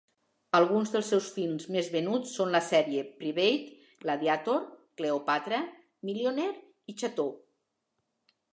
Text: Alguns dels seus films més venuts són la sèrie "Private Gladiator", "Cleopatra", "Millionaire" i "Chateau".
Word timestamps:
Alguns 0.59 0.93
dels 0.93 1.09
seus 1.13 1.27
films 1.35 1.67
més 1.75 1.89
venuts 1.95 2.31
són 2.37 2.53
la 2.55 2.61
sèrie 2.69 3.03
"Private 3.21 4.01
Gladiator", 4.05 4.65
"Cleopatra", 5.03 5.63
"Millionaire" 6.11 6.59
i 6.93 6.97
"Chateau". 7.05 7.33